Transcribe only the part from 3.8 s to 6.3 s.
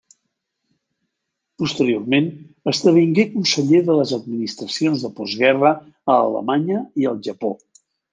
de les administracions de postguerra a